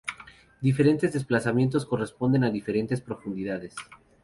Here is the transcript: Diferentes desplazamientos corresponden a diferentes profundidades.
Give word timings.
Diferentes 0.61 1.13
desplazamientos 1.13 1.85
corresponden 1.85 2.43
a 2.43 2.49
diferentes 2.49 3.01
profundidades. 3.01 3.75